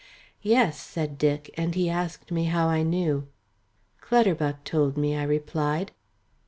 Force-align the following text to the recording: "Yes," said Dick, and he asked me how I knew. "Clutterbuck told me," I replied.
"Yes," 0.41 0.79
said 0.79 1.19
Dick, 1.19 1.51
and 1.55 1.75
he 1.75 1.87
asked 1.87 2.31
me 2.31 2.45
how 2.45 2.67
I 2.69 2.81
knew. 2.81 3.27
"Clutterbuck 4.01 4.63
told 4.63 4.97
me," 4.97 5.15
I 5.15 5.21
replied. 5.21 5.91